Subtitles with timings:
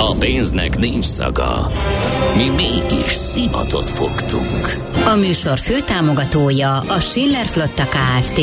[0.00, 1.70] A pénznek nincs szaga.
[2.36, 4.66] Mi mégis szimatot fogtunk.
[5.06, 8.40] A műsor főtámogatója a Schiller Flotta KFT.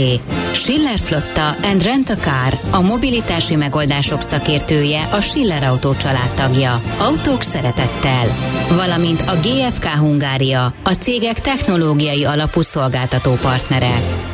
[0.52, 6.82] Schiller Flotta and Rent a Car, a mobilitási megoldások szakértője, a Schiller Autó családtagja.
[7.00, 8.28] Autók szeretettel.
[8.76, 14.34] Valamint a GFK Hungária, a cégek technológiai alapú szolgáltató partnere.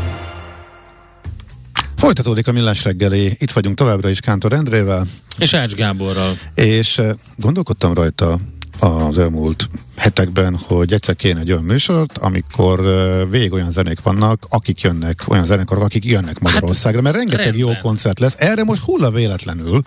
[2.02, 5.08] Folytatódik a millás reggeli, itt vagyunk továbbra is Kántor Endrével.
[5.38, 6.38] És Ács Gáborral.
[6.56, 8.40] És eh, gondolkodtam rajta
[8.80, 14.46] az elmúlt hetekben, hogy egyszer kéne egy olyan műsort, amikor uh, végig olyan zenék vannak,
[14.50, 17.68] akik jönnek, olyan zenekarok, akik jönnek Magyarországra, mert rengeteg rendben.
[17.68, 18.36] jó koncert lesz.
[18.38, 19.82] Erre most hulla véletlenül.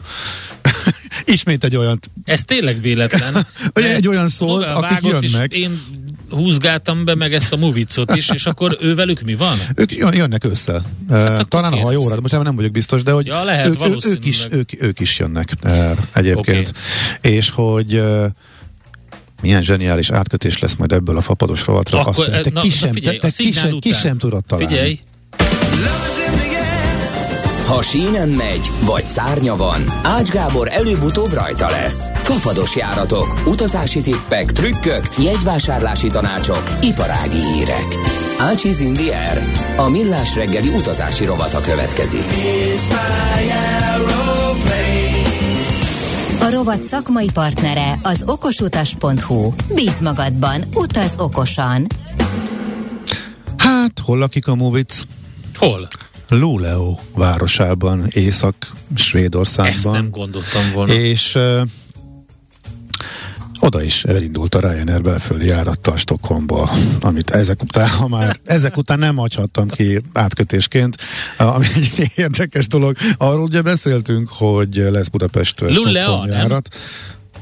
[1.25, 1.99] Ismét egy olyan...
[2.25, 3.47] Ez tényleg véletlen.
[3.73, 5.53] Egy olyan szól, akik jönnek.
[5.53, 5.81] én
[6.35, 9.59] húzgáltam be meg ezt a movicot is, és akkor ő velük mi van?
[9.75, 10.83] Ők jönnek össze.
[11.11, 14.47] Hát Talán a hajóra, most nem vagyok biztos, de hogy ja, lehet, ők, ők, is,
[14.51, 16.69] ők, ők is jönnek uh, egyébként.
[16.69, 17.33] Okay.
[17.33, 18.27] És hogy uh,
[19.43, 22.01] milyen zseniális átkötés lesz majd ebből a fapados rovatra.
[22.01, 24.75] Akkor, Azt, te na, ki sem, figyelj, te, te ki, sem, ki sem tudod találni.
[24.75, 25.01] Figyelj,
[27.67, 32.09] Ha sínen megy, vagy szárnya van, Ács Gábor előbb-utóbb rajta lesz.
[32.15, 37.87] Fafados járatok, utazási tippek, trükkök, jegyvásárlási tanácsok, iparági hírek.
[38.39, 39.43] Ácsiz Indier,
[39.77, 42.25] a millás reggeli utazási rovata következik.
[46.41, 49.51] A rovat szakmai partnere az okosutas.hu.
[49.75, 51.87] Bíz magadban, utaz okosan.
[53.57, 55.03] Hát, hol lakik a Movic?
[55.57, 55.89] hol?
[56.29, 59.75] Luleå városában, Észak-Svédországban.
[59.75, 60.93] Ezt nem gondoltam volna.
[60.93, 61.61] És uh,
[63.61, 66.71] oda is elindult a Ryanair belföldi járattal Stockholmból,
[67.01, 70.97] amit ezek után, ha már ezek után nem hagyhattam ki átkötésként,
[71.37, 72.97] ami egy érdekes dolog.
[73.17, 76.69] Arról ugye beszéltünk, hogy lesz Budapest Luleå, járat.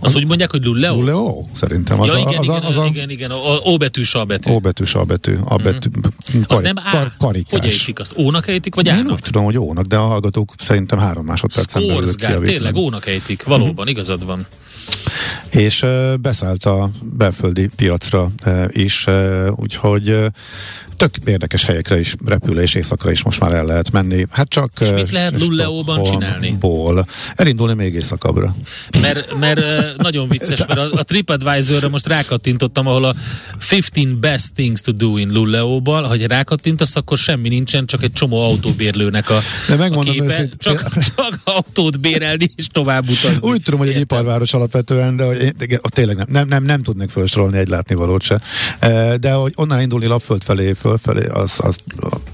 [0.04, 0.94] Az úgy mondják, hogy Luleå?
[0.94, 2.00] Luleå, szerintem.
[2.00, 4.16] Az ja, a, igen, az igen, a, az a, igen, igen, a O betű, S
[4.26, 4.50] betű.
[4.52, 5.88] O betű, A betű, A betű.
[6.36, 6.40] Mm.
[6.46, 7.06] Az nem A.
[7.18, 7.60] karikás.
[7.60, 8.12] Hogy ejtik azt?
[8.16, 9.12] Ónak ejtik, vagy Én Ának?
[9.12, 13.88] úgy tudom, hogy ónak, de a hallgatók szerintem három másodpercen belül tényleg ónak ejtik, valóban,
[13.88, 14.46] igazad van.
[15.50, 20.30] és uh, beszállt a belföldi piacra uh, is, uh, úgyhogy
[20.96, 24.26] tök érdekes helyekre is repül, és éjszakra is most már el lehet menni.
[24.30, 26.56] Hát csak És mit lehet Luleóban csinálni?
[26.60, 27.06] Ból.
[27.34, 28.56] Elindulni még éjszakabbra.
[29.00, 29.60] Mert, mert
[29.96, 33.14] nagyon vicces, mert a, a TripAdvisor-ra most rákattintottam, ahol a
[33.68, 38.44] 15 best things to do in Luleóban, hogy rákattintasz, akkor semmi nincsen, csak egy csomó
[38.44, 39.38] autóbérlőnek a,
[39.68, 43.48] De a megmondom képe, őszintén- csak, csak autót bérelni és tovább utazni.
[43.48, 47.10] Úgy tudom, hogy egy iparváros alapvetően, de hogy ott tényleg nem, nem, nem, nem tudnék
[47.10, 48.40] felsorolni egy látnivalót se.
[48.78, 51.76] Eh, De hogy onnan indulni lapföld felé, fölfelé, az, az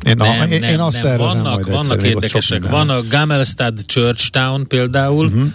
[0.07, 1.17] én, Nem, én, nem, én azt nem.
[1.17, 2.69] vannak, majd egyszer, vannak sok érdekesek.
[2.69, 5.49] Van a Gamelstad Churchtown például, uh-huh.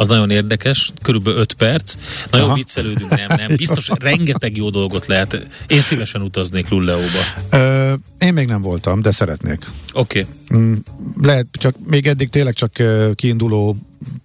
[0.00, 1.94] Az nagyon érdekes, körülbelül 5 perc.
[2.30, 2.56] Nagyon Aha.
[2.56, 3.56] viccelődünk, nem, nem.
[3.56, 5.46] Biztos, rengeteg jó dolgot lehet.
[5.66, 7.18] Én szívesen utaznék Luleóba.
[7.50, 9.58] Ö, én még nem voltam, de szeretnék.
[9.92, 10.26] Oké.
[10.48, 10.60] Okay.
[10.60, 10.74] Mm,
[11.22, 12.72] Lehet, csak még eddig tényleg csak
[13.14, 13.76] kiinduló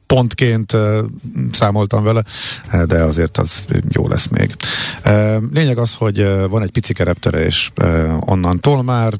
[0.06, 0.78] pontként
[1.52, 2.24] számoltam vele,
[2.70, 4.56] eh, de azért az jó lesz még.
[5.04, 7.72] Ö, Lényeg az, hogy ö, van egy pici reptere, és
[8.20, 9.14] onnantól már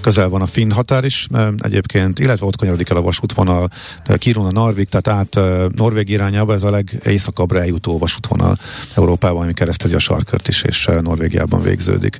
[0.00, 1.28] közel van a finn határ is
[1.58, 3.70] egyébként, illetve ott kanyarodik el a vasútvonal
[4.18, 5.40] Kiruna Narvik, tehát át
[5.74, 8.58] Norvég irányába, ez a legészakabbra eljutó vasútvonal
[8.94, 12.18] Európában, ami keresztezi a sarkört is, és Norvégiában végződik.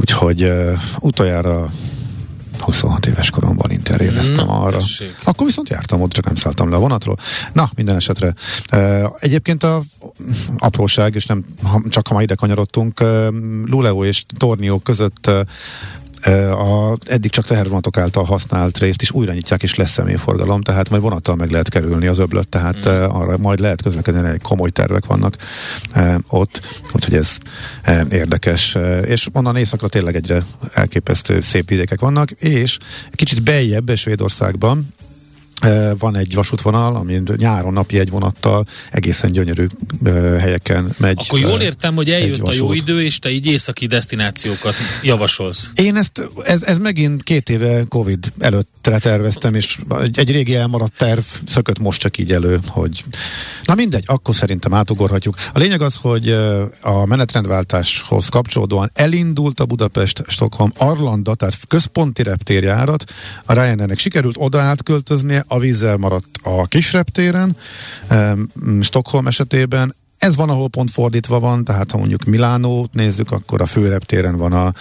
[0.00, 0.52] Úgyhogy
[1.00, 1.70] utoljára
[2.62, 4.76] 26 éves koromban interréleztem Na, arra.
[4.78, 5.14] tessék.
[5.24, 7.16] Akkor viszont jártam ott, csak nem szálltam le a vonatról.
[7.52, 8.34] Na, minden esetre.
[9.18, 9.82] Egyébként a
[10.58, 11.44] apróság, és nem
[11.88, 13.00] csak ha már ide kanyarodtunk,
[13.66, 15.30] Luleå és Tornió között
[16.50, 21.02] a eddig csak tehervonatok által használt részt is újra nyitják, és lesz személyforgalom, tehát majd
[21.02, 22.90] vonattal meg lehet kerülni az öblöt, tehát mm.
[22.90, 25.36] arra majd lehet közlekedni, komoly tervek vannak
[26.28, 26.60] ott,
[26.92, 27.36] úgyhogy ez
[28.10, 28.76] érdekes.
[29.04, 30.42] És onnan északra tényleg egyre
[30.72, 32.78] elképesztő szép vidékek vannak, és
[33.10, 34.94] kicsit beljebb Svédországban,
[35.98, 39.66] van egy vasútvonal, ami nyáron napi egy vonattal egészen gyönyörű
[40.38, 41.22] helyeken megy.
[41.26, 45.70] Akkor jól értem, hogy eljött a jó idő, és te így északi destinációkat javasolsz.
[45.74, 50.96] Én ezt, ez, ez megint két éve Covid előttre terveztem, és egy, egy régi elmaradt
[50.96, 53.04] terv szökött most csak így elő, hogy
[53.64, 55.36] na mindegy, akkor szerintem átugorhatjuk.
[55.52, 56.28] A lényeg az, hogy
[56.80, 63.04] a menetrendváltáshoz kapcsolódóan elindult a Budapest-Stockholm Arlanda, tehát központi reptérjárat,
[63.44, 67.56] a Ryanairnek sikerült oda átköltöznie, a vízzel maradt a kisreptéren,
[68.80, 73.66] Stockholm esetében, ez van, ahol pont fordítva van, tehát ha mondjuk Milánót nézzük, akkor a
[73.66, 74.72] főreptéren van a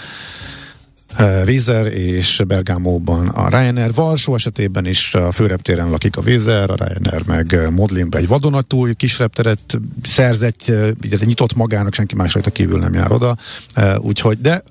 [1.45, 3.93] Vízer és Bergámóban a Ryanair.
[3.93, 9.17] Varsó esetében is a főreptéren lakik a Vízer, a Ryanair meg Modlinbe egy vadonatúj kis
[9.17, 10.71] repteret szerzett,
[11.25, 13.37] nyitott magának, senki más rajta kívül nem jár oda.
[13.97, 14.63] Úgyhogy, de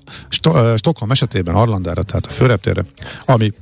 [0.75, 2.85] Stockholm esetében Arlandára, tehát a főreptérre,
[3.25, 3.53] ami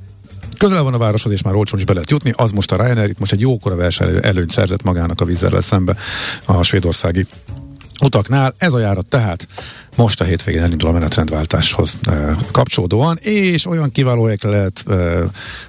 [0.59, 3.09] közel van a városhoz, és már olcsón is be lehet jutni, az most a Ryanair,
[3.09, 5.95] itt most egy jókora verseny előnyt szerzett magának a vízzel szembe
[6.45, 7.25] a svédországi
[8.01, 8.53] utaknál.
[8.57, 9.47] Ez a járat tehát
[9.99, 14.97] most a hétvégén elindul a menetrendváltáshoz e, kapcsolódóan, és olyan kiváló lehet e,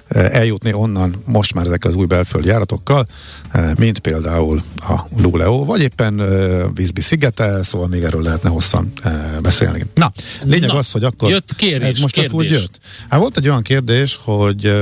[0.07, 3.07] eljutni onnan most már ezekkel az új belföldi járatokkal,
[3.51, 8.91] e, mint például a Luleo, vagy éppen e, Vízbi szigete, szóval még erről lehetne hosszan
[9.03, 9.09] e,
[9.41, 9.85] beszélni.
[9.93, 10.11] Na,
[10.43, 12.33] lényeg Na, az, hogy akkor jött kérés, ez most kérdés.
[12.33, 12.79] úgy jött.
[13.09, 14.73] Hát volt egy olyan kérdés, hogy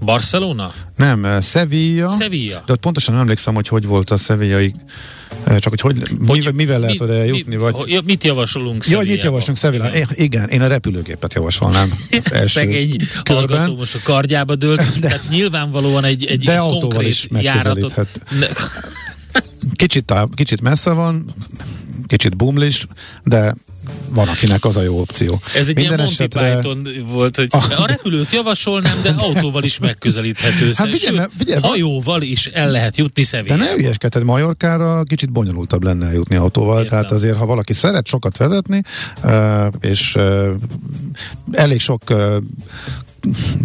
[0.00, 0.72] Barcelona?
[0.96, 2.10] Nem, Sevilla.
[2.10, 2.62] Sevilla.
[2.66, 4.74] De ott pontosan nem emlékszem, hogy hogy volt a sevillai
[5.44, 7.56] csak hogy, hogy, hogy mivel, mivel lehet oda jutni?
[7.56, 8.02] Vagy...
[8.04, 9.88] Mit javasolunk Ja, hogy mit javaslunk Sevilla?
[9.88, 10.08] Igen.
[10.14, 11.98] igen, én a repülőgépet javasolnám.
[12.46, 18.00] Szegény hallgató most a kardjába dőlt, de, tehát nyilvánvalóan egy, egy de autóval is járatot.
[19.74, 21.24] Kicsit, kicsit messze van,
[22.06, 22.86] kicsit bumlis,
[23.24, 23.54] de
[24.08, 25.40] van, akinek az a jó opció.
[25.54, 26.54] Ez egy Minden ilyen Monty esetre...
[26.54, 27.82] Python volt, hogy a...
[27.82, 30.70] a repülőt javasolnám, de autóval is megközelíthető.
[30.74, 33.62] Hát figyelj, Sőt, figyelj, hajóval is el lehet jutni Szevillába.
[33.62, 36.98] De ne ügyeskedj, Majorkára kicsit bonyolultabb lenne jutni autóval, Értem.
[36.98, 38.82] tehát azért, ha valaki szeret sokat vezetni,
[39.80, 40.16] és
[41.52, 42.02] elég sok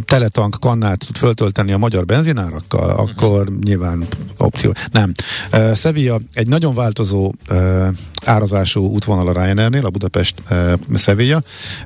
[0.06, 3.10] teletank kannát tud föltölteni a magyar benzinárakkal, uh-huh.
[3.10, 4.04] akkor nyilván
[4.38, 4.74] opció.
[4.92, 5.12] Nem.
[5.54, 7.88] Uh, Sevilla egy nagyon változó uh,
[8.26, 11.42] árazású útvonal a Ryanairnél, a Budapest uh, Sevilla.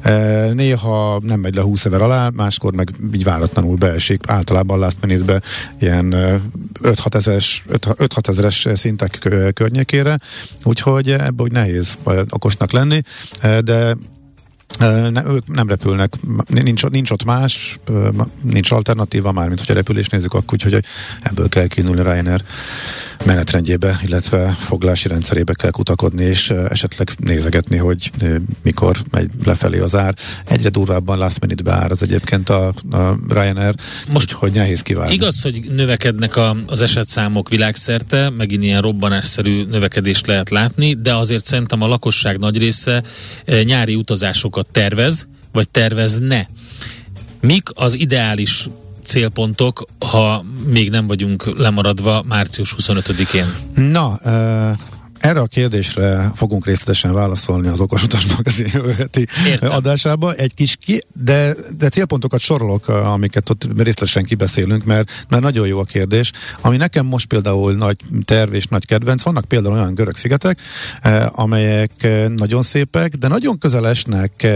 [0.06, 4.98] Uh, néha nem megy le 20 ezer alá, máskor meg így váratlanul beesik, általában last
[5.06, 5.42] minute
[5.80, 10.19] ilyen uh, 5-6 ezeres, 5-6 ezeres szintek környékére,
[10.63, 11.98] úgyhogy ebből nehéz
[12.30, 13.01] okosnak lenni,
[13.63, 13.95] de
[14.77, 16.13] ne, ők nem repülnek,
[16.48, 17.80] nincs, nincs ott más,
[18.42, 20.86] nincs alternatíva már, mint hogyha repülés nézzük, akkor úgyhogy
[21.21, 22.44] ebből kell kiindulni Ryanair
[23.25, 28.12] menetrendjébe, illetve foglási rendszerébe kell kutakodni, és esetleg nézegetni, hogy
[28.62, 30.16] mikor megy lefelé az ár.
[30.45, 33.75] Egyre durvábban last minute beár az egyébként a, a Ryanair,
[34.12, 35.13] most hogy nehéz kiválni.
[35.13, 41.45] Igaz, hogy növekednek a, az esetszámok világszerte, megint ilyen robbanásszerű növekedést lehet látni, de azért
[41.45, 43.04] szerintem a lakosság nagy része
[43.63, 46.48] nyári utazásokat tervez, vagy tervezne.
[47.42, 48.69] Mik az ideális
[49.09, 53.56] célpontok, ha még nem vagyunk lemaradva március 25-én?
[53.73, 54.77] Na, uh...
[55.19, 59.27] Erre a kérdésre fogunk részletesen válaszolni az Okosutas magazin jövőheti
[59.61, 60.33] adásába.
[60.33, 65.79] Egy kis ki, de, de célpontokat sorolok, amiket ott részletesen kibeszélünk, mert, mert nagyon jó
[65.79, 66.31] a kérdés.
[66.62, 70.62] Ami nekem most például nagy terv és nagy kedvenc, vannak például olyan görög szigetek,
[71.31, 74.47] amelyek nagyon szépek, de nagyon közel esnek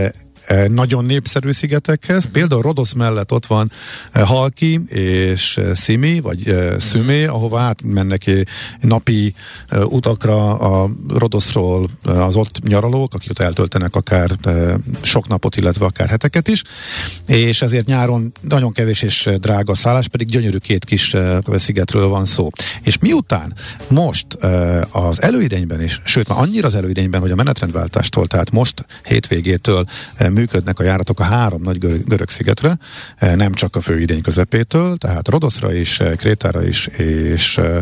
[0.68, 2.26] nagyon népszerű szigetekhez.
[2.32, 3.72] Például Rodosz mellett ott van
[4.12, 8.30] eh, Halki és eh, Szimi, vagy Szümé, ahova átmennek
[8.82, 9.34] napi
[9.72, 14.32] utakra a Rodoszról az ott nyaralók, akik ott eltöltenek akár
[15.02, 16.64] sok napot, illetve akár heteket is,
[17.26, 21.16] és ezért nyáron nagyon kevés és drága szállás, pedig gyönyörű két kis
[21.56, 22.50] szigetről van szó.
[22.82, 23.54] És miután
[23.90, 24.38] most
[24.92, 29.86] az előidényben is, sőt, már annyira az előidényben, hogy a menetrendváltástól, tehát most hétvégétől
[30.34, 32.78] működnek a járatok a három nagy görög, görög szigetre,
[33.18, 37.78] eh, nem csak a fő idény közepétől, tehát Rodoszra is, eh, Krétára is, és eh,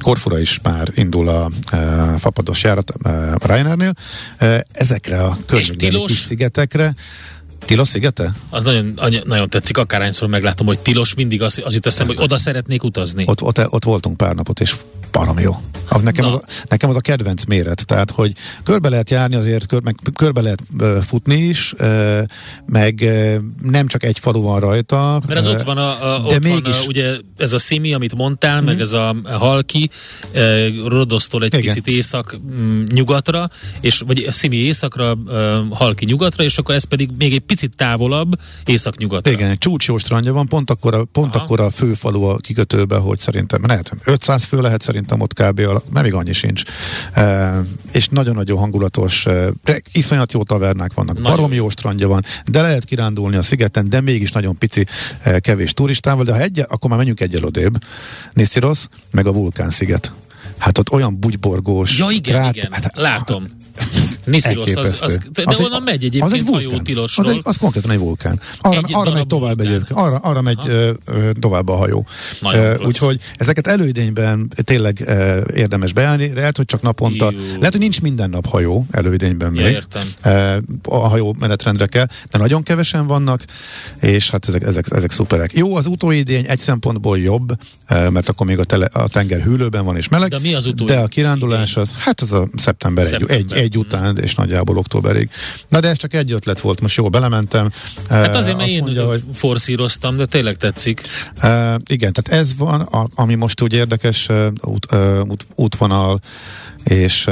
[0.00, 1.50] Korfura is már indul a
[2.18, 3.92] fapados járat a Ryanairnél.
[4.72, 6.94] Ezekre a környékbeli szigetekre
[7.66, 8.32] Tilos szigete?
[8.50, 12.38] Az nagyon, nagyon tetszik, akárhányszor meglátom, hogy Tilos mindig az, az jut eszembe, hogy oda
[12.38, 13.24] szeretnék utazni.
[13.26, 14.74] Ott, ott, ott voltunk pár napot, és
[15.16, 15.56] barom jó.
[15.88, 18.32] Az nekem, az a, nekem az a kedvenc méret, tehát hogy
[18.62, 22.20] körbe lehet járni azért, kör, meg körbe lehet uh, futni is, uh,
[22.66, 25.20] meg uh, nem csak egy falu van rajta.
[25.26, 26.76] Mert az uh, ott van, a, a, de ott mégis...
[26.76, 28.64] van a, ugye ez a Szimi, amit mondtál, mm-hmm.
[28.64, 28.82] meg mhm.
[28.82, 29.90] ez a Halki,
[30.34, 31.66] uh, Rodosztól egy Igen.
[31.66, 35.32] picit észak-nyugatra, mm, és vagy a Szimi északra, uh,
[35.70, 39.32] Halki nyugatra, és akkor ez pedig még egy picit távolabb észak-nyugatra.
[39.32, 43.66] Igen, csúcs strandja van, pont akkor a, pont akkor a főfalu a kikötőbe, hogy szerintem
[43.66, 45.60] lehet, 500 fő lehet szerintem ott kb.
[45.92, 46.62] Nem még annyi sincs.
[47.12, 47.54] E,
[47.92, 49.52] és nagyon-nagyon hangulatos, e,
[49.92, 51.30] iszonyat jó tavernák vannak, nagyon.
[51.36, 54.86] barom jó strandja van, de lehet kirándulni a szigeten, de mégis nagyon pici,
[55.22, 57.76] e, kevés turistával, de ha egy, akkor már menjünk egyel odébb.
[58.32, 60.12] Niszirosz, meg a vulkán sziget.
[60.58, 61.98] Hát ott olyan bugyborgós.
[61.98, 63.44] Ja, igen, krát, igen, hát, látom.
[64.24, 67.26] Niszirosz, az, az, de az onnan egy, megy egyébként az egy hajó tilosról.
[67.26, 68.40] Az, egy, az konkrétan egy vulkán.
[68.60, 69.98] Arra, egy arra megy tovább egyébként.
[69.98, 72.06] Arra, arra megy ö, ö, tovább a hajó.
[72.84, 76.32] Úgyhogy ezeket előidényben tényleg ö, érdemes beállni.
[76.34, 77.30] Lehet, hogy csak naponta.
[77.30, 77.38] Jú.
[77.38, 79.72] Lehet, hogy nincs minden nap hajó előidényben ja, még.
[79.72, 80.12] Értem.
[80.22, 83.42] Ö, a hajó menetrendre kell, de nagyon kevesen vannak,
[84.00, 85.52] és hát ezek, ezek, ezek szuperek.
[85.52, 87.52] Jó, az utóidény egy szempontból jobb,
[87.88, 90.30] mert akkor még a, tele, a tenger hűlőben van és meleg.
[90.30, 93.36] De mi az De a kirándulás az, hát az a szeptember, szeptember.
[93.36, 95.30] Egy, egy, egy után, és nagyjából októberig.
[95.68, 97.70] Na de ez csak egy ötlet volt, most jól belementem.
[98.08, 99.22] Hát azért, mert én mondja, hogy...
[99.32, 101.00] forszíroztam, de tényleg tetszik.
[101.42, 104.86] Uh, igen, tehát ez van, a, ami most úgy érdekes uh, út,
[105.28, 106.20] út, útvonal,
[106.84, 107.28] és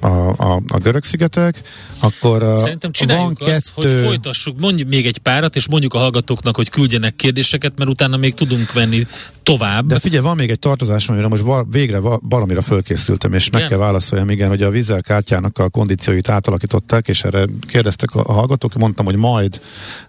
[0.00, 1.60] a, a, a görög szigetek,
[1.98, 3.96] akkor Szerintem csináljuk van azt, kettő...
[3.96, 8.16] hogy folytassuk, mondjuk még egy párat, és mondjuk a hallgatóknak, hogy küldjenek kérdéseket, mert utána
[8.16, 9.06] még tudunk venni
[9.42, 9.86] tovább.
[9.86, 13.60] De figyelj, van még egy tartozás, amire most val- végre val- valamire fölkészültem, és igen?
[13.60, 18.74] meg kell válaszoljam, igen, hogy a vízzelkártyának a kondícióit átalakították, és erre kérdeztek a hallgatók,
[18.74, 19.60] mondtam, hogy majd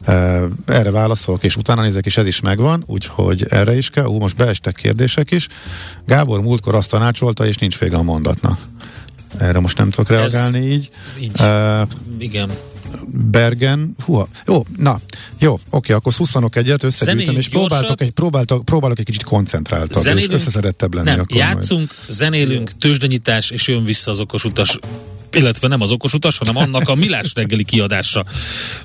[0.08, 4.06] uh, erre válaszolok, és utána nézek, és ez is megvan, úgyhogy erre is kell.
[4.06, 5.48] Ú, most beestek kérdések is.
[6.06, 8.60] Gábor múltkor azt tanácsolta, és nincs vége a mondatnak.
[9.40, 10.90] Erre most nem tudok reagálni Ez, így.
[11.20, 11.32] így.
[11.40, 11.82] Uh,
[12.18, 12.50] igen.
[13.12, 15.00] Bergen, húha, jó, na,
[15.40, 20.32] jó, oké, akkor szusszanok egyet, összegyűjtöm, és próbáltok egy, próbáltok, próbálok egy kicsit koncentráltabb, zenélünk,
[20.32, 21.10] és összeszerettebb lenni.
[21.10, 22.12] Nem, akkor játszunk, majd.
[22.12, 24.80] zenélünk, tőzsdenyítás, és jön vissza az okos utas
[25.32, 28.26] illetve nem az okos utas, hanem annak a millás reggeli kiadása.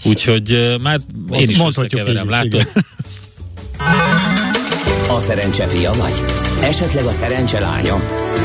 [0.02, 1.00] Úgyhogy uh, már
[1.32, 2.72] én is összekeverem, látod?
[5.08, 6.22] A szerencse fia vagy?
[6.62, 7.96] Esetleg a szerencse lánya?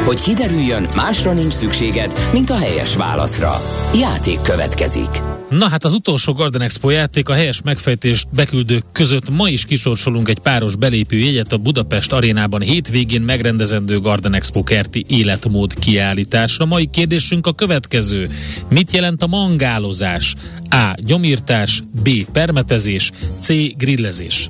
[0.05, 3.61] Hogy kiderüljön, másra nincs szükséged, mint a helyes válaszra.
[3.99, 5.09] Játék következik.
[5.49, 10.29] Na hát az utolsó Garden Expo játék a helyes megfejtést beküldők között ma is kisorsolunk
[10.29, 16.65] egy páros belépő jegyet a Budapest arénában hétvégén megrendezendő Garden Expo kerti életmód kiállításra.
[16.65, 18.29] Mai kérdésünk a következő.
[18.69, 20.35] Mit jelent a mangálozás?
[20.69, 20.93] A.
[20.95, 22.09] Gyomírtás, B.
[22.31, 23.11] Permetezés,
[23.41, 23.47] C.
[23.77, 24.49] Grillezés.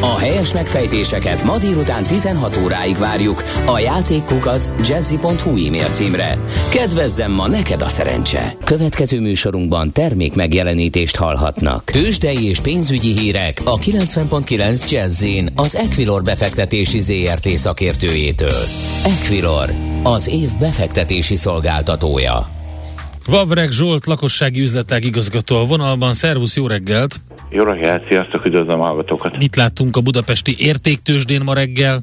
[0.00, 6.38] A helyes megfejtéseket ma délután 16 óráig várjuk a játékkukac jazzy.hu e-mail címre.
[6.70, 8.52] Kedvezzem ma neked a szerencse!
[8.64, 11.84] Következő műsorunkban termék megjelenítést hallhatnak.
[11.84, 18.62] Tőzsdei és pénzügyi hírek a 90.9 jazz az Equilor befektetési ZRT szakértőjétől.
[19.04, 19.70] Equilor,
[20.02, 22.61] az év befektetési szolgáltatója.
[23.26, 26.12] Vavreg Zsolt, lakossági üzletek igazgató a vonalban.
[26.12, 27.20] Szervusz, jó reggelt!
[27.50, 29.38] Jó reggelt, sziasztok, üdvözlöm a hallgatókat!
[29.38, 32.02] Mit láttunk a budapesti értéktősdén ma reggel?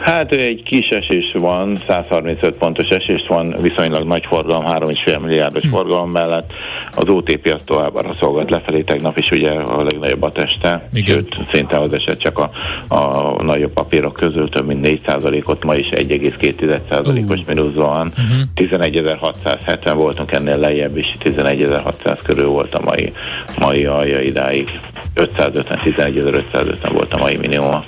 [0.00, 5.68] Hát egy kis esés van, 135 pontos esés van, viszonylag nagy forgalom, 3,5 milliárdos hm.
[5.68, 6.52] forgalom mellett.
[6.94, 11.14] Az OTP az továbbra szolgált lefelé, tegnap is ugye a legnagyobb a teste, Igen.
[11.14, 12.50] sőt, szinte az eset csak a,
[12.94, 15.00] a nagyobb papírok közül több mint 4
[15.44, 17.46] ot ma is 1,2%-os uh.
[17.46, 18.06] mínusz van.
[18.06, 18.80] Uh-huh.
[18.80, 23.12] 11.670 voltunk ennél lejjebb is, 11.600 körül volt a mai,
[23.58, 24.70] mai alja idáig.
[25.14, 27.84] 550, 11.550 volt a mai minimum.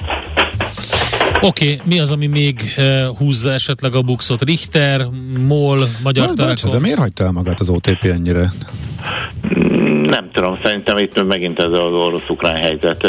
[1.46, 4.42] Oké, okay, mi az, ami még uh, húzza esetleg a buxot?
[4.42, 5.06] Richter,
[5.46, 6.70] MOL, Magyar Telekom?
[6.70, 8.52] De miért hagyta el magát az OTP ennyire?
[10.02, 13.06] Nem tudom, szerintem itt megint ez az orosz-ukrán helyzet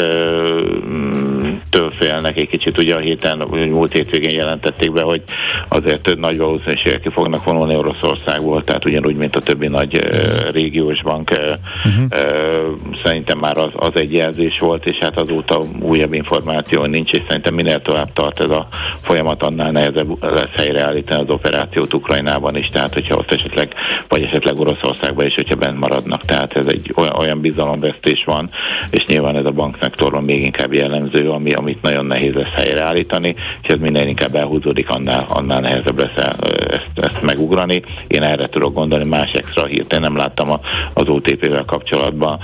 [1.76, 2.78] től félnek egy kicsit.
[2.78, 5.22] Ugye a héten, múlt hétvégén jelentették be, hogy
[5.68, 11.02] azért nagy valószínűséggel ki fognak vonulni Oroszországból, tehát ugyanúgy, mint a többi nagy uh, régiós
[11.02, 11.30] bank.
[11.30, 12.04] Uh-huh.
[12.10, 17.20] Uh, szerintem már az, az egy jelzés volt, és hát azóta újabb információ nincs, és
[17.28, 18.68] szerintem minél tovább tart ez a
[19.02, 23.74] folyamat, annál nehezebb lesz helyreállítani az operációt Ukrajnában is, tehát hogyha ott esetleg,
[24.08, 26.20] vagy esetleg Oroszországban is, hogyha bent maradnak.
[26.20, 28.50] Tehát ez egy olyan, bizalomvesztés van,
[28.90, 33.68] és nyilván ez a bankszektorban még inkább jellemző, ami, amit nagyon nehéz lesz helyreállítani, és
[33.68, 36.26] ez minden inkább elhúzódik, annál, annál nehezebb lesz
[36.68, 37.82] ezt, ezt megugrani.
[38.06, 40.50] Én erre tudok gondolni, más extra hírt én nem láttam
[40.92, 42.38] az OTP-vel kapcsolatban.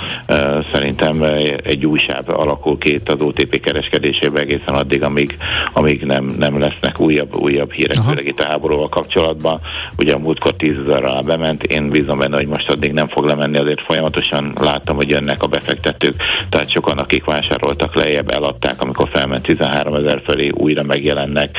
[0.72, 1.22] Szerintem
[1.62, 5.36] egy újság alakul két az OTP kereskedésébe egészen addig, amíg,
[5.72, 8.08] amíg nem, nem lesznek újabb, újabb hírek, Aha.
[8.08, 9.60] főleg itt a háborúval kapcsolatban.
[9.98, 13.24] Ugye a múltkor 10 ezer alá bement, én bízom benne, hogy most addig nem fog
[13.24, 19.08] lemenni, azért folyamatosan láttam, hogy jönnek a befektetők, tehát sokan, akik vásároltak lejjebb, eladták, amikor
[19.12, 21.59] felment 13 ezer felé, újra megjelennek.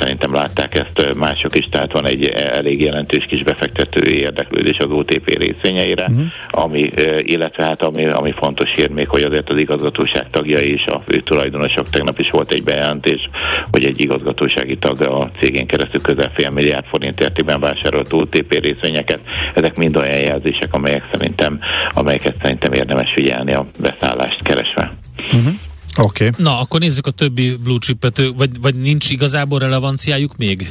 [0.00, 5.38] Szerintem látták ezt mások is, tehát van egy elég jelentős kis befektetői érdeklődés az OTP
[5.38, 6.24] részvényeire, uh-huh.
[6.50, 11.02] ami, illetve hát ami, ami fontos hír még, hogy azért az igazgatóság tagjai és a
[11.06, 13.28] fő tulajdonosok tegnap is volt egy bejelentés,
[13.70, 19.20] hogy egy igazgatósági tag a cégén keresztül közel fél milliárd forint értében vásárolt OTP részvényeket.
[19.54, 21.60] Ezek mind olyan jelzések, amelyek szerintem,
[21.92, 24.92] amelyeket szerintem érdemes figyelni a beszállást keresve.
[25.32, 25.52] Uh-huh.
[25.96, 26.26] Oké.
[26.28, 26.44] Okay.
[26.44, 30.70] Na, akkor nézzük a többi blue chipet, vagy, vagy nincs igazából relevanciájuk még?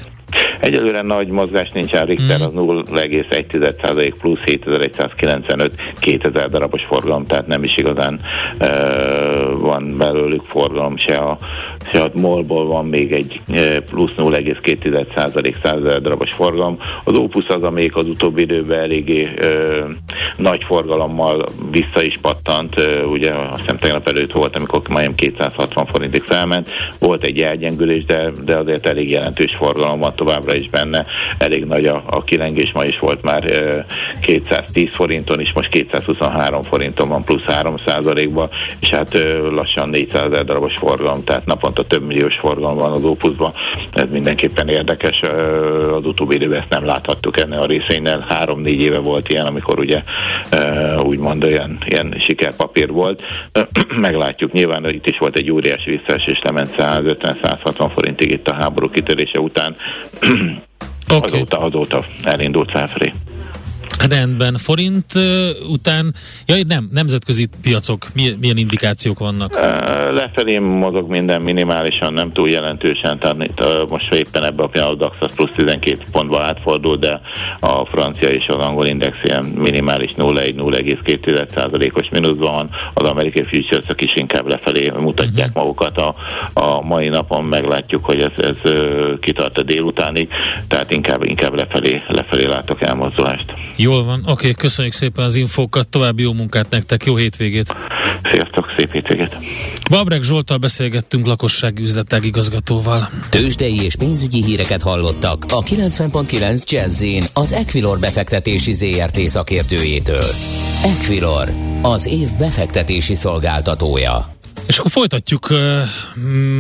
[0.63, 2.43] Egyelőre nagy mozgás nincsen, Richter mm.
[2.43, 8.19] az 0,1% plusz 7195 2000 darabos forgalom, tehát nem is igazán
[8.59, 11.37] uh, van belőlük forgalom, se a,
[11.91, 16.77] se a molból van még egy uh, plusz 0,2% 100 darabos forgalom.
[17.03, 19.89] Az Opus az, amelyik az utóbbi időben eléggé uh,
[20.37, 25.85] nagy forgalommal vissza is pattant, uh, ugye azt hiszem tegnap előtt volt, amikor majdnem 260
[25.85, 30.69] forintig felment, volt egy elgyengülés, de, de azért elég jelentős forgalom van továbbra továbbra is
[30.69, 31.05] benne.
[31.37, 33.43] Elég nagy a, a kilengés, ma is volt már
[34.21, 39.17] 210 forinton is, most 223 forinton van plusz 3 százalékban, és hát
[39.51, 43.53] lassan 400 ezer darabos forgalom, tehát naponta több milliós forgalom van az Opusban.
[43.93, 45.21] Ez mindenképpen érdekes.
[45.91, 48.25] Az utóbbi időben ezt nem láthattuk ennél a részénél.
[48.29, 50.03] Három-négy éve volt ilyen, amikor ugye
[51.03, 53.21] úgymond olyan ilyen sikerpapír volt.
[53.95, 59.39] Meglátjuk nyilván, itt is volt egy óriási visszaesés, lement 150-160 forintig itt a háború kitörése
[59.39, 59.75] után.
[61.09, 61.41] Okay.
[61.41, 63.11] azóta, azóta elindult felfelé.
[64.09, 65.13] Rendben, forint
[65.69, 66.13] után,
[66.45, 69.53] ja nem, nemzetközi piacok, milyen, milyen indikációk vannak?
[70.11, 75.35] Lefelé mozog minden minimálisan, nem túl jelentősen, tehát most éppen ebben a pillanatban a DAX
[75.35, 77.21] plusz 12 pontba átfordul, de
[77.59, 84.15] a francia és az angol index ilyen minimális 0,1-0,2%-os mínuszban van, az amerikai futures is
[84.15, 85.63] inkább lefelé mutatják uh-huh.
[85.63, 86.15] magukat a,
[86.53, 88.71] a mai napon, meglátjuk, hogy ez, ez
[89.21, 90.29] kitart a délutánig,
[90.67, 93.53] tehát inkább, inkább lefelé, lefelé látok elmozdulást.
[93.83, 97.75] Jól van, oké, okay, köszönjük szépen az infókat, további jó munkát nektek, jó hétvégét!
[98.31, 99.37] Sziasztok, szép hétvégét!
[99.89, 103.09] Babrek Zsoltal beszélgettünk lakossági üzletág igazgatóval.
[103.29, 110.25] Tőzsdei és pénzügyi híreket hallottak a 90.9 jazz az Equilor befektetési ZRT szakértőjétől.
[110.83, 114.33] Equilor, az év befektetési szolgáltatója.
[114.67, 115.81] És akkor folytatjuk uh,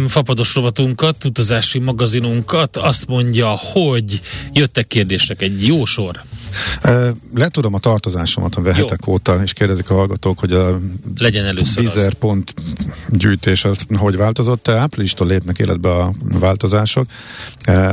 [0.07, 2.77] fapados rovatunkat, utazási magazinunkat.
[2.77, 4.21] Azt mondja, hogy
[4.53, 6.21] jöttek kérdések, egy jó sor.
[7.33, 9.13] Letudom a tartozásomat a vehetek Jó.
[9.13, 10.79] óta, és kérdezik a hallgatók, hogy a
[11.17, 12.53] legyen először Bizer pont
[13.09, 14.67] gyűjtés az hogy változott.
[14.67, 17.05] Áprilistól lépnek életbe a változások.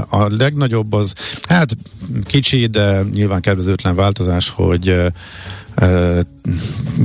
[0.09, 1.13] A legnagyobb az,
[1.49, 1.77] hát
[2.25, 5.13] kicsi, de nyilván kedvezőtlen változás, hogy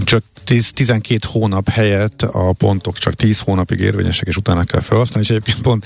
[0.04, 5.28] csak 10, 12 hónap helyett a pontok csak 10 hónapig érvényesek, és utána kell felhasználni,
[5.30, 5.86] és egyébként pont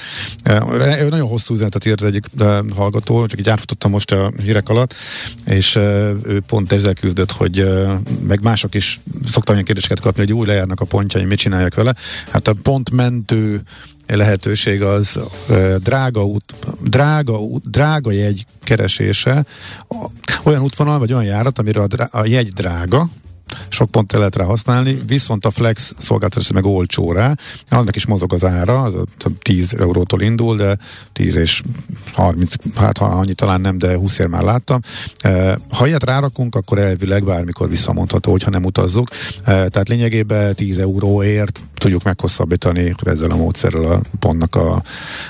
[1.10, 2.26] nagyon hosszú üzenetet írt egyik
[2.76, 4.96] hallgató, csak így átfutottam most a hírek alatt,
[5.46, 7.68] és ő pont ezzel küzdött, hogy
[8.28, 11.96] meg mások is szoktam olyan kérdéseket kapni, hogy új lejárnak a pontjai, mit csináljak vele.
[12.32, 13.62] Hát a pontmentő
[14.15, 15.19] lehetőség az
[15.78, 19.45] drága út, drága, út, drága jegy keresése,
[20.43, 23.08] olyan útvonal vagy olyan járat, amire a, drá, a jegy drága,
[23.69, 27.35] sok pont lehet rá használni, viszont a Flex szolgáltatás meg olcsó rá,
[27.69, 28.97] annak is mozog az ára, az
[29.41, 30.77] 10 eurótól indul, de
[31.13, 31.62] 10 és
[32.13, 34.79] 30, hát ha annyi talán nem, de 20 ér már láttam.
[35.17, 39.09] E, ha ilyet rárakunk, akkor elvileg bármikor visszamondható, hogyha nem utazzuk.
[39.43, 44.83] E, tehát lényegében 10 euróért tudjuk meghosszabbítani ezzel a módszerrel a pontnak a,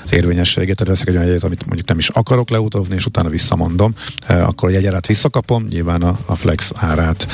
[0.04, 0.76] az érvényességét.
[0.76, 3.94] Tehát veszek egy olyan jegyet, amit mondjuk nem is akarok leutazni, és utána visszamondom,
[4.26, 7.26] e, akkor a jegyárát visszakapom, nyilván a, a flex árát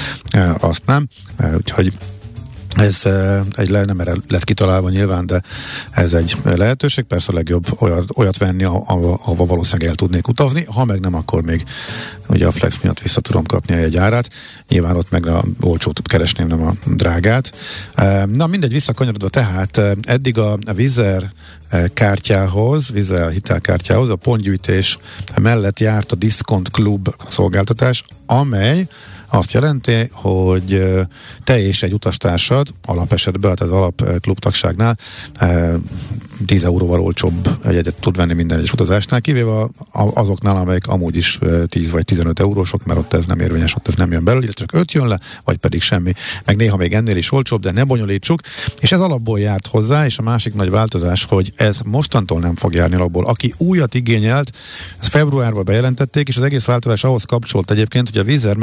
[0.77, 1.09] azt nem.
[1.57, 1.93] Úgyhogy
[2.77, 3.03] ez
[3.57, 5.43] egy le, nem erre lett kitalálva nyilván, de
[5.91, 7.05] ez egy lehetőség.
[7.05, 10.65] Persze a legjobb olyat, olyat venni, ahova valószínűleg el tudnék utazni.
[10.65, 11.65] Ha meg nem, akkor még
[12.29, 14.31] ugye a Flex miatt vissza tudom kapni egy árát.
[14.69, 17.53] Nyilván ott meg a olcsót keresném, nem a drágát.
[18.33, 21.33] Na mindegy, visszakanyarodva tehát eddig a Vizer
[21.95, 24.99] kártyához, Vizer hitelkártyához a pontgyűjtés
[25.37, 28.89] mellett járt a Discount Club szolgáltatás, amely
[29.29, 30.83] azt jelenti, hogy
[31.45, 34.99] te és egy utastársad alapesetben, tehát az alap klubtagságnál
[36.47, 41.91] 10 euróval olcsóbb egyet tud venni minden egyes utazásnál, kivéve azoknál, amelyek amúgy is 10
[41.91, 44.93] vagy 15 eurósok, mert ott ez nem érvényes, ott ez nem jön belőle, csak 5
[44.93, 46.13] jön le, vagy pedig semmi.
[46.45, 48.41] Meg néha még ennél is olcsóbb, de ne bonyolítsuk.
[48.81, 52.75] És ez alapból járt hozzá, és a másik nagy változás, hogy ez mostantól nem fog
[52.75, 53.27] járni alapból.
[53.27, 54.51] Aki újat igényelt,
[55.01, 58.57] ezt februárban bejelentették, és az egész változás ahhoz kapcsolt egyébként, hogy a Vizer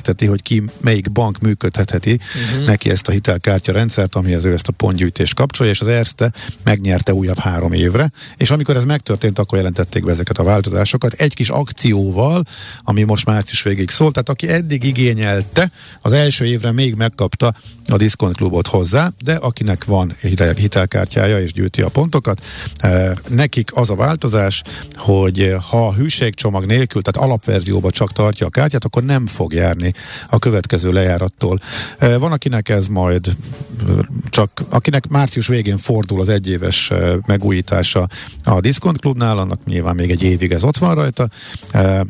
[0.00, 2.18] megversenyezteti, hogy ki melyik bank működhetheti
[2.50, 2.66] uh-huh.
[2.66, 6.32] neki ezt a hitelkártya rendszert, amihez ő ezt a pontgyűjtést kapcsolja, és az Erste
[6.64, 11.34] megnyerte újabb három évre, és amikor ez megtörtént, akkor jelentették be ezeket a változásokat egy
[11.34, 12.44] kis akcióval,
[12.82, 17.54] ami most március végig szólt, tehát aki eddig igényelte, az első évre még megkapta
[17.88, 22.44] a Discount Klubot hozzá, de akinek van hitel, hitelkártyája és gyűjti a pontokat,
[22.76, 24.62] eh, nekik az a változás,
[24.94, 29.89] hogy ha a hűségcsomag nélkül, tehát alapverzióba csak tartja a kártyát, akkor nem fog járni
[30.28, 31.60] a következő lejárattól.
[31.98, 33.94] Eh, van, akinek ez majd eh,
[34.28, 38.08] csak, akinek március végén fordul az egyéves eh, megújítása
[38.44, 41.28] a Discount Klubnál, annak nyilván még egy évig ez ott van rajta,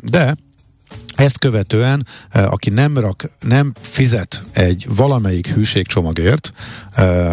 [0.00, 0.34] de
[1.14, 6.52] ezt követően, aki nem rak, nem fizet egy valamelyik hűségcsomagért,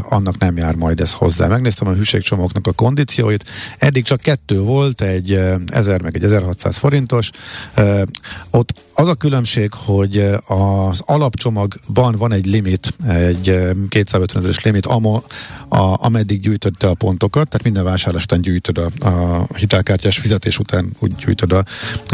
[0.09, 1.47] annak nem jár majd ez hozzá.
[1.47, 3.43] Megnéztem a hűségcsomagoknak a kondícióit,
[3.77, 7.29] eddig csak kettő volt, egy 1000 meg egy 1600 forintos.
[8.49, 10.17] Ott az a különbség, hogy
[10.47, 13.43] az alapcsomagban van egy limit, egy
[13.89, 15.21] 250 ezeres limit, amo,
[15.67, 20.89] a, ameddig gyűjtöd a pontokat, tehát minden vásárlás után gyűjtöd a, a hitelkártyás fizetés után
[20.99, 21.63] úgy gyűjtöd a,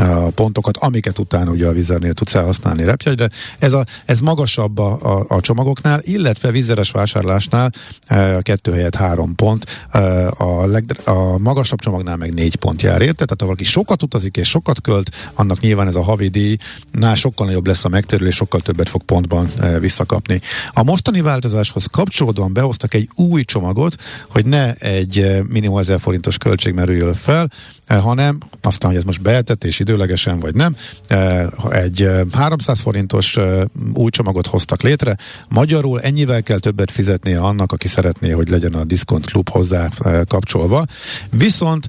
[0.01, 3.29] a pontokat, amiket utána ugye a vizernél tudsz elhasználni repjegyre.
[3.59, 6.91] Ez, a, ez magasabb a, a, a csomagoknál, illetve vizeres
[7.33, 7.71] vásárlásnál
[8.07, 12.81] e, a kettő helyett három pont, e, a, leg, a magasabb csomagnál meg négy pont
[12.81, 16.27] jár érte, tehát ha valaki sokat utazik és sokat költ, annak nyilván ez a havi
[16.27, 20.41] díjnál sokkal nagyobb lesz a megtérülés, sokkal többet fog pontban e, visszakapni.
[20.71, 23.95] A mostani változáshoz kapcsolódóan behoztak egy új csomagot,
[24.27, 27.49] hogy ne egy minimum 1000 forintos költség merüljön fel,
[27.82, 30.75] Eh, hanem aztán, hogy ez most behetett és időlegesen vagy nem,
[31.07, 33.37] eh, egy 300 eh, forintos
[33.93, 35.17] új csomagot hoztak létre,
[35.49, 39.89] magyarul ennyivel kell többet fizetnie annak, aki szeretné, hogy legyen a Discount Club hozzá
[40.27, 40.85] kapcsolva.
[41.31, 41.87] Viszont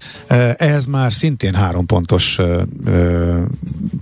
[0.56, 2.38] ehhez már szintén három pontos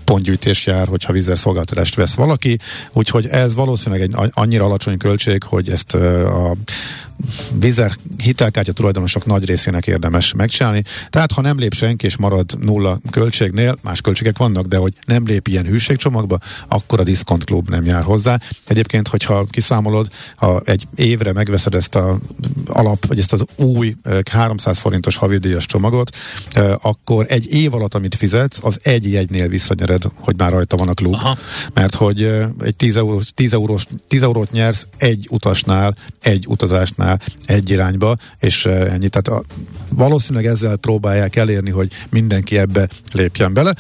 [0.05, 2.59] pontgyűjtés jár, hogyha vízer szolgáltatást vesz valaki,
[2.93, 6.55] úgyhogy ez valószínűleg egy annyira alacsony költség, hogy ezt a
[7.59, 10.83] vízer hitelkártya tulajdonosok nagy részének érdemes megcsinálni.
[11.11, 15.27] Tehát, ha nem lép senki és marad nulla költségnél, más költségek vannak, de hogy nem
[15.27, 18.41] lép ilyen hűségcsomagba, akkor a Discount Club nem jár hozzá.
[18.67, 22.19] Egyébként, hogyha kiszámolod, ha egy évre megveszed ezt a
[22.67, 23.97] alap, vagy ezt az új
[24.31, 26.17] 300 forintos havidíjas csomagot,
[26.81, 30.95] akkor egy év alatt, amit fizetsz, az egy jegynél visszanyered, hogy már rajta van a
[30.95, 31.15] klub.
[31.15, 31.39] Aha.
[31.75, 32.23] Mert hogy
[32.61, 37.12] egy 10, eurós, 10, eurós, 10 eurót nyersz egy utasnál, egy utazásnál,
[37.47, 39.09] egy irányba, és ennyi.
[39.09, 39.43] Tehát a,
[39.89, 43.75] valószínűleg ezzel próbálják elérni, hogy mindenki ebbe lépjen bele.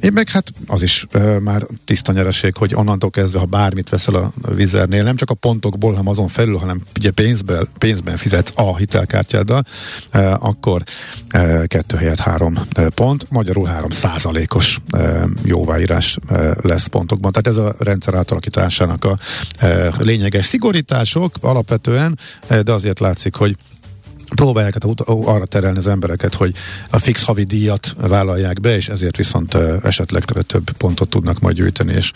[0.00, 4.14] Én meg hát az is e, már tiszta nyereség, hogy onnantól kezdve, ha bármit veszel
[4.14, 8.76] a vizernél, nem csak a pontokból, hanem azon felül, hanem ugye pénzben, pénzben fizet a
[8.76, 9.64] hitelkártyáddal,
[10.10, 10.82] e, akkor
[11.28, 12.58] e, kettő helyett három
[12.94, 17.32] pont, magyarul három százalékos e, jóváírás e, lesz pontokban.
[17.32, 19.18] Tehát ez a rendszer átalakításának a
[19.58, 23.56] e, lényeges szigorítások alapvetően, e, de azért látszik, hogy
[24.34, 26.54] próbálják hát arra terelni az embereket, hogy
[26.90, 31.92] a fix havi díjat vállalják be, és ezért viszont esetleg több pontot tudnak majd gyűjteni,
[31.92, 32.10] és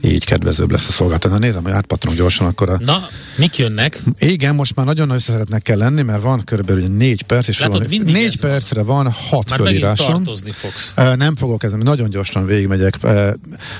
[0.00, 1.38] így kedvezőbb lesz a szolgáltatás.
[1.38, 2.78] Na nézem, hogy átpatrunk gyorsan akkor a...
[2.80, 4.02] Na, mik jönnek?
[4.18, 8.12] Igen, most már nagyon összeszeretnek kell lenni, mert van körülbelül négy perc, és Látod, van,
[8.12, 10.28] négy percre van, hat már fölíráson.
[10.52, 10.94] fogsz.
[11.16, 12.98] Nem fogok ezen, nagyon gyorsan végigmegyek.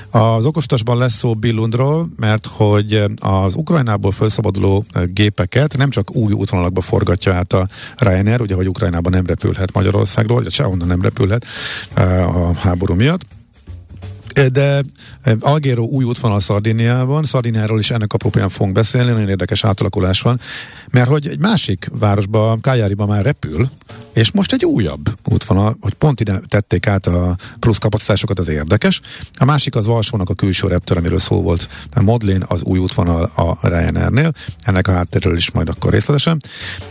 [0.09, 6.81] Az okostasban lesz szó Billundról, mert hogy az Ukrajnából felszabaduló gépeket nem csak új útvonalakba
[6.81, 7.64] forgatja át a
[7.97, 11.45] Ryanair, ugye, hogy Ukrajnában nem repülhet Magyarországról, vagy sehonnan nem repülhet
[11.93, 13.21] eh, a háború miatt
[14.51, 14.83] de
[15.21, 20.39] eh, Algéro új útvonal Szardiniában, Szardiniáról is ennek apropóján fogunk beszélni, nagyon érdekes átalakulás van,
[20.91, 23.69] mert hogy egy másik városba, Kájáriba már repül,
[24.13, 29.01] és most egy újabb útvonal, hogy pont ide tették át a plusz kapacitásokat, az érdekes.
[29.37, 31.69] A másik az Valsónak a külső reptör, amiről szó volt.
[31.93, 34.31] A Modlin az új útvonal a Ryanairnél.
[34.63, 36.41] Ennek a háttéről is majd akkor részletesen.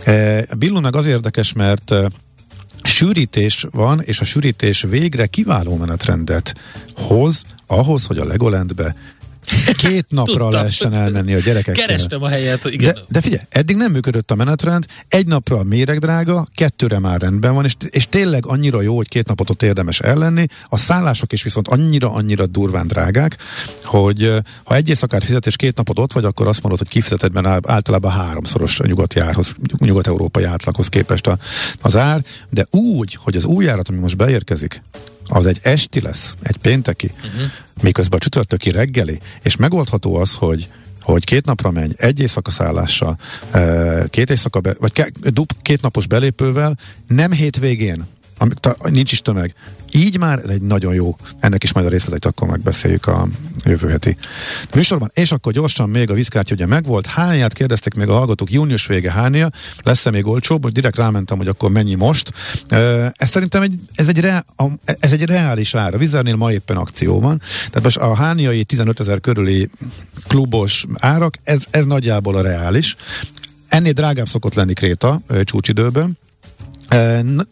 [0.04, 2.08] E, Billu meg az érdekes, mert e,
[2.88, 6.54] sűrítés van, és a sűrítés végre kiváló menetrendet
[6.96, 8.94] hoz ahhoz, hogy a Legolandbe
[9.76, 11.74] két napra lehessen elmenni a gyerekek.
[11.74, 12.94] Kerestem a helyet, igen.
[12.94, 17.54] De, de figyelj, eddig nem működött a menetrend, egy napra a méregdrága, kettőre már rendben
[17.54, 21.42] van, és, és tényleg annyira jó, hogy két napot ott érdemes ellenni, a szállások is
[21.42, 23.36] viszont annyira-annyira durván drágák,
[23.84, 24.32] hogy
[24.64, 27.70] ha egy éjszakát fizet és két napot ott vagy, akkor azt mondod, hogy kifizeted, mert
[27.70, 31.38] általában háromszoros a nyugati árhoz, nyugat-európai átlaghoz képest a,
[31.80, 34.82] az ár, de úgy, hogy az új árat, ami most beérkezik,
[35.28, 37.50] az egy esti lesz, egy pénteki, uh-huh.
[37.82, 40.68] miközben a csütörtöki reggeli, és megoldható az, hogy
[41.00, 43.18] hogy két napra menj, egy éjszaka szállással,
[44.10, 45.12] két éjszaka, be, vagy
[45.62, 48.04] két napos belépővel, nem hétvégén,
[48.38, 48.58] amik,
[48.90, 49.54] nincs is tömeg,
[49.94, 53.28] így már egy nagyon jó, ennek is majd a részleteit akkor megbeszéljük a
[53.64, 54.16] jövő heti
[54.74, 55.10] műsorban.
[55.14, 57.06] És akkor gyorsan még a vízkártya ugye megvolt.
[57.06, 59.50] Hányát kérdeztek még a hallgatók, június vége hánya,
[59.82, 60.62] lesz-e még olcsóbb?
[60.62, 62.32] Most direkt rámentem, hogy akkor mennyi most.
[63.12, 64.44] Ez szerintem egy, ez egy, re,
[65.00, 65.94] ez egy reális ár.
[65.94, 67.20] A Vizernél ma éppen akció.
[67.20, 69.70] Tehát most a hániai 15 ezer körüli
[70.28, 72.96] klubos árak, ez, ez nagyjából a reális.
[73.68, 76.18] Ennél drágább szokott lenni Kréta csúcsidőben,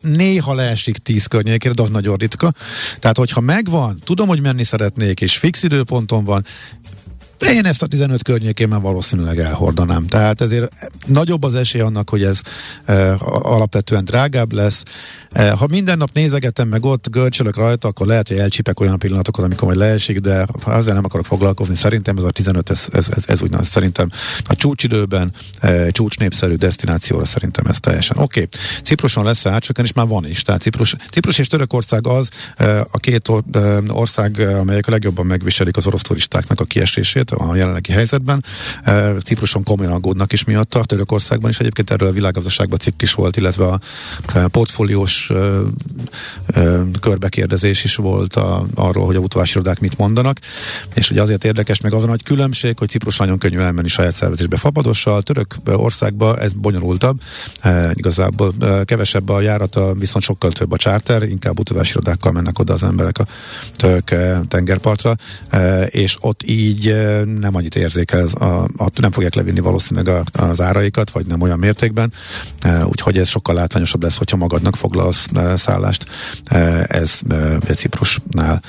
[0.00, 2.52] Néha leesik 10 környékére, de az nagyon ritka.
[2.98, 6.44] Tehát, hogyha megvan, tudom, hogy menni szeretnék, és fix időponton van,
[7.42, 10.06] de én ezt a 15 környékén már valószínűleg elhordanám.
[10.06, 10.72] Tehát ezért
[11.06, 12.40] nagyobb az esély annak, hogy ez
[12.84, 14.82] e, alapvetően drágább lesz.
[15.32, 19.44] E, ha minden nap nézegetem meg ott, görcsölök rajta, akkor lehet, hogy elcsipek olyan pillanatokat,
[19.44, 23.22] amikor majd leesik, de ezzel nem akarok foglalkozni, szerintem ez a 15, ez, ez, ez,
[23.26, 24.10] ez úgy szerintem
[24.44, 28.16] a csúcsidőben, e, csúcsnépszerű destinációra szerintem ez teljesen.
[28.18, 28.60] Oké, okay.
[28.82, 30.42] Cipruson lesz átcsökken, és már van is.
[30.42, 33.28] Tehát Ciprus, Ciprus és Törökország az e, a két
[33.88, 38.44] ország, amelyek a legjobban megviselik az orosz turistáknak a kiesését, a jelenlegi helyzetben.
[39.24, 41.58] Cipruson komolyan aggódnak is miatta, Törökországban is.
[41.58, 43.80] Egyébként erről a világgazdaságban cikk is volt, illetve a
[44.48, 45.32] portfóliós
[47.00, 50.38] körbekérdezés is volt a, arról, hogy a utavásirodák mit mondanak,
[50.94, 54.14] és ugye azért érdekes meg az a nagy különbség, hogy Ciprus nagyon könnyű elmenni saját
[54.14, 57.20] szervezésbe fapadossal, török országba ez bonyolultabb,
[57.94, 63.18] igazából kevesebb a járata, viszont sokkal több a charter, inkább utavásirodákkal mennek oda az emberek
[63.18, 63.26] a
[63.76, 64.14] török
[64.48, 65.14] tengerpartra,
[65.86, 68.44] és ott így nem annyit érzékel, a,
[68.76, 72.12] a, nem fogják levinni valószínűleg a, az áraikat, vagy nem olyan mértékben,
[72.60, 76.06] e, úgyhogy ez sokkal látványosabb lesz, hogyha magadnak foglalsz e, szállást.
[76.44, 78.62] E, ez e, Ciprusnál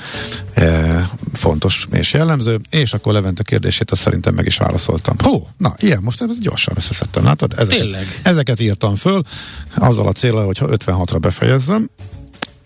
[0.54, 5.16] e, fontos és jellemző, és akkor Levente kérdését azt szerintem meg is válaszoltam.
[5.18, 7.52] Hó, na, ilyen, most ez gyorsan összeszedtem, látod?
[7.52, 8.20] Ezeket, Tényleg?
[8.22, 9.22] Ezeket írtam föl,
[9.74, 11.90] azzal a célra, hogyha 56-ra befejezzem,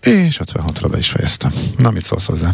[0.01, 1.53] és 56-ra be is fejeztem.
[1.77, 2.53] Na, mit szólsz hozzá?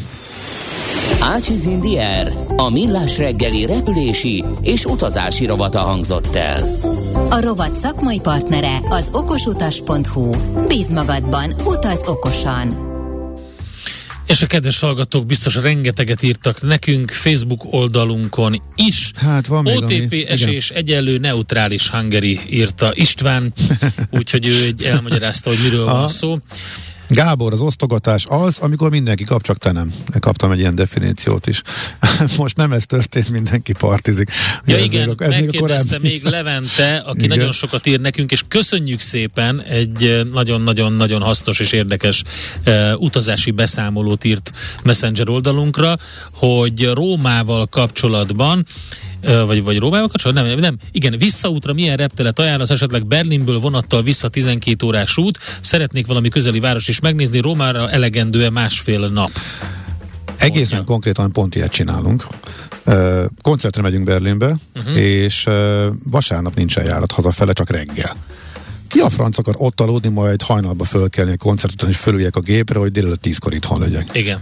[1.20, 6.64] Ácsiz Indier, a millás reggeli repülési és utazási rovata hangzott el.
[7.30, 10.36] A rovat szakmai partnere az okosutas.hu.
[10.68, 12.94] Bíz magadban, utaz okosan!
[14.28, 19.12] És a kedves hallgatók biztos rengeteget írtak nekünk Facebook oldalunkon is.
[19.16, 23.54] Hát van még OTP esés egyenlő neutrális Hungary írta István,
[24.20, 26.38] úgyhogy ő elmagyarázta, hogy miről van szó.
[27.08, 29.94] Gábor, az osztogatás az, amikor mindenki kap, csak te nem.
[30.20, 31.62] Kaptam egy ilyen definíciót is.
[32.38, 34.32] Most nem ez történt, mindenki partizik.
[34.66, 37.38] Ja ez igen, még, ez megkérdezte még, még Levente, aki igen.
[37.38, 42.24] nagyon sokat ír nekünk, és köszönjük szépen, egy nagyon-nagyon-nagyon hasznos és érdekes
[42.66, 44.52] uh, utazási beszámolót írt
[44.84, 45.98] Messenger oldalunkra,
[46.32, 48.66] hogy Rómával kapcsolatban
[49.46, 50.48] vagy, vagy Rómával kapcsolatban?
[50.48, 56.08] Nem, nem, igen, visszaútra milyen reptelet ajánlasz, esetleg Berlinből vonattal vissza 12 órás út, szeretnék
[56.08, 59.32] valami közeli város is megnézni, Rómára elegendő-e másfél nap?
[60.38, 60.94] Egészen mondja.
[60.94, 62.28] konkrétan pont ilyet csinálunk.
[63.42, 64.98] Koncertre megyünk Berlinbe, uh-huh.
[64.98, 65.48] és
[66.04, 68.16] vasárnap nincsen járat hazafele, csak reggel.
[68.88, 72.80] Ki a franc akar ott aludni, majd hajnalba fölkelni a koncerten, és fölüljek a gépre,
[72.80, 74.10] hogy délelőtt tízkor itthon legyek.
[74.14, 74.40] Igen.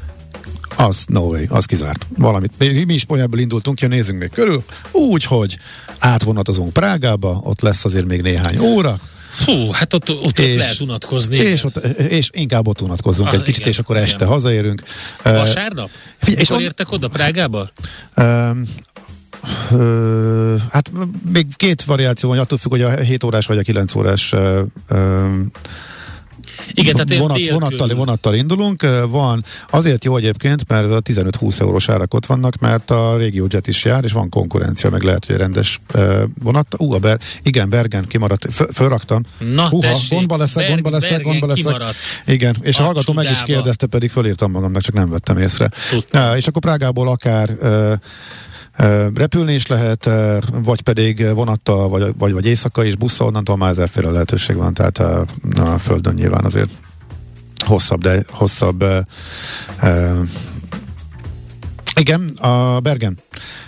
[0.75, 2.07] Az no way, az kizárt.
[2.17, 2.51] Valamit.
[2.57, 4.63] Mi, mi is Ponyából indultunk, ja nézzünk még körül.
[4.91, 5.57] Úgy, hogy
[5.99, 8.99] átvonatozunk Prágába, ott lesz azért még néhány óra,
[9.45, 11.35] Hú, hát ott, ott, és, ott lehet unatkozni.
[11.35, 14.27] És, ott, és inkább ott unatkozunk ah, egy kicsit, igen, és akkor este igen.
[14.27, 14.83] hazaérünk.
[15.23, 15.89] Vasárnap?
[16.17, 17.69] Figyelj, és Mikor értek oda Prágába?
[18.15, 18.63] Um,
[19.71, 20.91] Uh, hát
[21.31, 24.59] még két variáció van, attól függ, hogy a 7 órás vagy a 9 órás uh,
[26.71, 28.85] igen, tehát vonat, vonattal, vonattal indulunk.
[29.07, 33.85] Van, azért jó egyébként, mert a 15-20 eurós árak ott vannak, mert a jet is
[33.85, 35.79] jár, és van konkurencia, meg lehet, hogy rendes
[36.43, 36.75] vonat.
[36.77, 39.23] Ú, a Ber, igen, Bergen kimaradt, fölraktam.
[39.37, 41.63] Na, Uha, tessék, gondba leszek, gondba leszek, Bergen gondba leszek.
[41.63, 41.95] Kimaradt.
[42.25, 45.69] Igen, és a, a hallgató meg is kérdezte, pedig fölírtam magamnak, csak nem vettem észre.
[46.11, 47.49] Ja, és akkor Prágából akár
[49.13, 50.09] repülni is lehet,
[50.51, 54.97] vagy pedig vonattal, vagy, vagy, vagy éjszaka és busszal, onnantól már ezerféle lehetőség van, tehát
[54.97, 56.69] a, a földön nyilván azért
[57.65, 58.85] hosszabb, de hosszabb
[61.95, 63.17] Igen, a Bergen.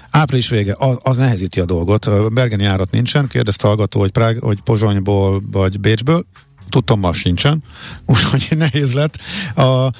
[0.09, 2.33] Április vége, az, az nehezíti a dolgot.
[2.33, 6.25] Bergeni járat nincsen, kérdezte hallgató, hogy, Prág, hogy Pozsonyból vagy Bécsből.
[6.69, 7.63] Tudtam, ma sincsen,
[8.05, 9.17] úgyhogy nehéz lett.
[9.55, 9.91] A,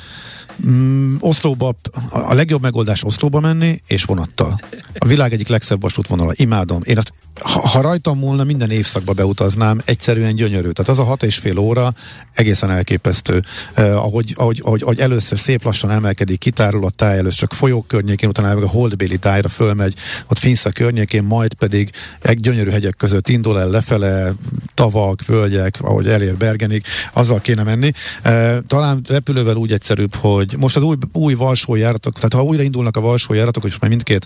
[0.68, 1.76] Mm, Oszlóba,
[2.10, 4.60] a legjobb megoldás Oszlóba menni, és vonattal.
[4.98, 6.32] A világ egyik legszebb vasútvonala.
[6.36, 6.82] Imádom.
[6.84, 10.70] Én azt, ha, ha rajtam volna, minden évszakba beutaznám, egyszerűen gyönyörű.
[10.70, 11.94] Tehát az a hat és fél óra
[12.34, 13.44] egészen elképesztő.
[13.74, 17.88] Eh, ahogy, ahogy, ahogy, ahogy, először szép lassan emelkedik, kitárul a táj, először csak folyók
[17.88, 19.94] környékén, utána a holdbéli tájra fölmegy,
[20.28, 21.90] ott Finsza környékén, majd pedig
[22.22, 24.34] egy gyönyörű hegyek között indul el lefele,
[24.74, 27.92] tavak, völgyek, ahogy elér Bergenig, azzal kéne menni.
[28.22, 32.44] Eh, talán repülővel úgy egyszerűbb, hogy hogy most az új, új Varsó járatok, tehát ha
[32.44, 34.26] újra indulnak a Varsó járatok, és már mindkét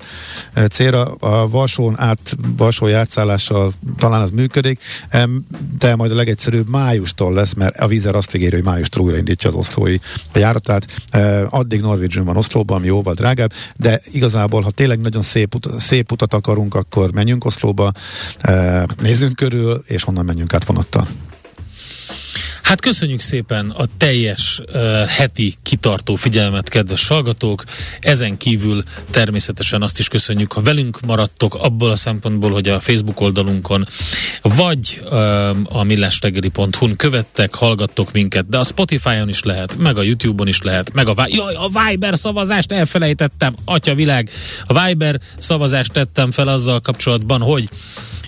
[0.54, 4.80] eh, célra a Varsón át Varsó játszállással talán az működik,
[5.80, 9.56] de majd a legegyszerűbb májustól lesz, mert a vízer azt ígéri, hogy májustól újraindítja az
[9.56, 9.98] oszlói
[10.34, 10.86] járatát.
[11.10, 15.80] Eh, addig Norwegian van Oszlóban, ami jóval drágább, de igazából, ha tényleg nagyon szép, ut-
[15.80, 17.92] szép utat akarunk, akkor menjünk Oszlóba,
[18.40, 21.08] eh, nézzünk körül, és honnan menjünk át vonattal.
[22.70, 27.64] Hát köszönjük szépen a teljes uh, heti kitartó figyelmet, kedves hallgatók.
[28.00, 33.22] Ezen kívül természetesen azt is köszönjük, ha velünk maradtok abból a szempontból, hogy a Facebook
[33.22, 33.88] oldalunkon
[34.42, 40.48] vagy uh, a millástegeli.hu-n követtek, hallgattok minket, de a Spotify-on is lehet, meg a YouTube-on
[40.48, 44.30] is lehet, meg a, Jaj, a Viber szavazást elfelejtettem, atya világ,
[44.68, 47.70] a Viber szavazást tettem fel azzal kapcsolatban, hogy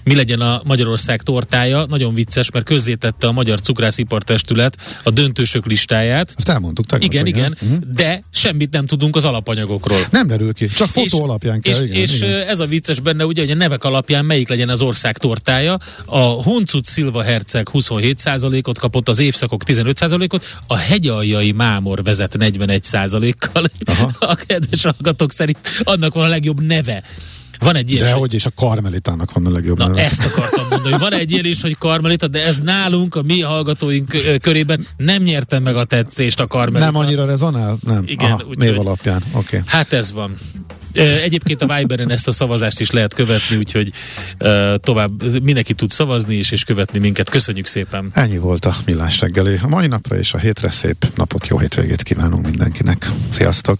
[0.03, 1.85] mi legyen a Magyarország tortája.
[1.85, 6.33] Nagyon vicces, mert közzétette a Magyar Cukrászipartestület a döntősök listáját.
[6.37, 7.11] Azt elmondtuk tegnap.
[7.11, 7.79] Igen, igen, uh-huh.
[7.93, 9.99] de semmit nem tudunk az alapanyagokról.
[10.11, 11.73] Nem derül ki, csak fotó és, alapján kell.
[11.73, 12.47] És, igen, és igen.
[12.47, 15.77] ez a vicces benne, ugye, hogy a nevek alapján melyik legyen az ország tortája.
[16.05, 23.65] A Huncut Szilva Herceg 27%-ot kapott, az évszakok 15%-ot, a hegyaljai Mámor vezet 41%-kal.
[23.85, 24.11] Aha.
[24.31, 27.03] A kedves hallgatók szerint annak van a legjobb neve.
[27.61, 28.05] Van egy ilyen.
[28.05, 30.03] De hogy és a karmelitának van a legjobb Na, neve.
[30.03, 34.17] ezt akartam mondani, van egy ilyen is, hogy karmelita, de ez nálunk, a mi hallgatóink
[34.41, 36.91] körében nem nyertem meg a tetszést a karmelita.
[36.91, 37.77] Nem annyira rezonál?
[37.83, 38.03] Nem.
[38.07, 39.23] Igen, Aha, úgy, név alapján.
[39.33, 39.59] Okay.
[39.65, 40.37] Hát ez van.
[41.23, 43.91] Egyébként a Viberen ezt a szavazást is lehet követni, úgyhogy
[44.39, 47.29] uh, tovább mindenki tud szavazni és, és követni minket.
[47.29, 48.09] Köszönjük szépen!
[48.13, 49.59] Ennyi volt a Millás reggeli.
[49.61, 53.09] A mai napra és a hétre szép napot, jó hétvégét kívánunk mindenkinek.
[53.29, 53.79] Sziasztok!